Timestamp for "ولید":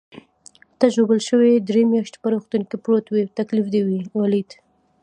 4.21-4.49